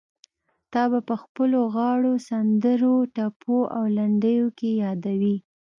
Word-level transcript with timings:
تا 0.73 0.83
به 0.91 0.99
په 1.09 1.15
خپلو 1.23 1.59
غاړو، 1.75 2.13
سندرو، 2.27 2.95
ټپو 3.15 3.57
او 3.75 3.83
لنډيو 3.97 4.47
کې 4.57 4.69
يادوي. 4.83 5.35